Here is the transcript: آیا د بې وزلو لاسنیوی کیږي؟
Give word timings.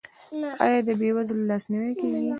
آیا 0.65 0.79
د 0.87 0.89
بې 0.99 1.09
وزلو 1.15 1.47
لاسنیوی 1.51 1.93
کیږي؟ 1.99 2.21